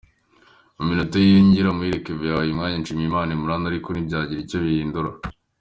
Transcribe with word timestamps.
Mu 0.77 0.83
minota 0.89 1.15
y’inyongera, 1.19 1.75
Muhire 1.75 2.03
Kevin 2.05 2.27
yahaye 2.31 2.51
umwanya 2.51 2.77
Nshimiyimana 2.81 3.31
Imran 3.37 3.63
ariko 3.69 3.87
ntibyagira 3.89 4.39
icyo 4.41 4.57
bihindura. 4.63 5.09